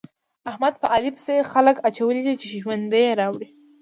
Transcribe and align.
احمد 0.49 0.73
په 0.81 0.87
علي 0.93 1.11
پسې 1.15 1.35
خلګ 1.51 1.75
اچولي 1.89 2.21
دي 2.27 2.33
چې 2.41 2.47
ژوند 2.61 2.91
يې 3.05 3.17
راوړي. 3.19 3.47